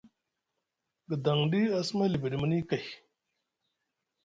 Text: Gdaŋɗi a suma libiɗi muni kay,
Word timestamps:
Gdaŋɗi 1.09 1.59
a 1.77 1.79
suma 1.87 2.05
libiɗi 2.11 2.35
muni 2.41 2.57
kay, 2.69 2.85